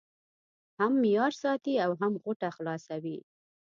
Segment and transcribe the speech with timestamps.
[0.79, 3.17] هم معیار ساتي او هم غوټه خلاصوي.